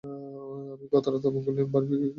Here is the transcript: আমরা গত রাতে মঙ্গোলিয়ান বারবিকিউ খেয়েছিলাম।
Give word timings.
আমরা 0.03 0.85
গত 0.93 1.05
রাতে 1.07 1.27
মঙ্গোলিয়ান 1.35 1.67
বারবিকিউ 1.73 1.97
খেয়েছিলাম। 1.99 2.09